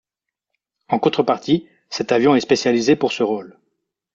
En 0.87 0.97
contrepartie, 0.97 1.67
cet 1.91 2.11
avion 2.11 2.35
est 2.35 2.39
spécialisé 2.41 2.95
pour 2.95 3.11
ce 3.11 3.21
rôle. 3.21 3.59